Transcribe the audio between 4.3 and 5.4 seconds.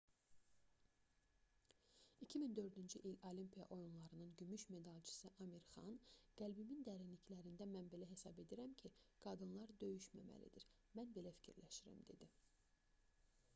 gümüş medalçısı